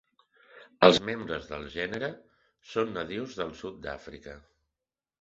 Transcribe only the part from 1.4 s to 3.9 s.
del gènere són nadius del sud